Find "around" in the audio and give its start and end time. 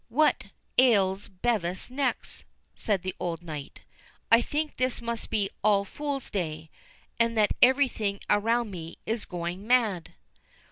8.27-8.71